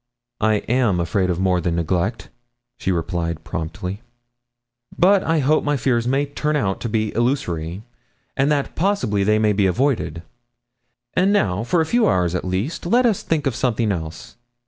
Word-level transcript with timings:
'I 0.39 0.53
am 0.67 0.99
afraid 0.99 1.29
of 1.29 1.39
more 1.39 1.61
than 1.61 1.75
neglect,' 1.75 2.29
she 2.79 2.91
replied 2.91 3.43
promptly; 3.43 4.01
'but 4.97 5.23
I 5.23 5.37
hope 5.37 5.63
my 5.63 5.77
fears 5.77 6.07
may 6.07 6.25
turn 6.25 6.55
out 6.55 6.83
illusory, 6.83 7.83
and 8.35 8.51
that 8.51 8.75
possibly 8.75 9.23
they 9.23 9.37
may 9.37 9.53
be 9.53 9.67
avoided. 9.67 10.23
And 11.13 11.31
now, 11.31 11.63
for 11.63 11.81
a 11.81 11.85
few 11.85 12.09
hours 12.09 12.33
at 12.33 12.43
least, 12.43 12.87
let 12.87 13.05
us 13.05 13.21
think 13.21 13.45
of 13.45 13.53
something 13.53 13.91
else. 13.91 14.37